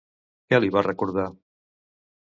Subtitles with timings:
[0.53, 1.29] Què li va recordar?